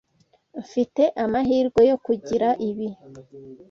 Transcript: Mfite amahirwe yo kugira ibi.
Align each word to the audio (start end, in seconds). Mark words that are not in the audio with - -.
Mfite 0.61 1.03
amahirwe 1.23 1.81
yo 1.89 1.97
kugira 2.05 2.47
ibi. 2.69 2.89